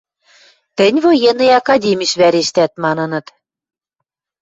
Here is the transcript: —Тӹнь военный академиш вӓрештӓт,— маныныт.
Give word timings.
—Тӹнь 0.77 0.97
военный 1.05 1.55
академиш 1.61 2.11
вӓрештӓт,— 2.21 2.71
маныныт. 2.83 3.25